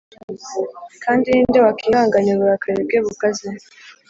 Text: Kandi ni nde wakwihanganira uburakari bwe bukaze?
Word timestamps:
Kandi 1.03 1.25
ni 1.29 1.41
nde 1.47 1.59
wakwihanganira 1.65 2.35
uburakari 2.37 2.81
bwe 2.87 2.99
bukaze? 3.05 3.47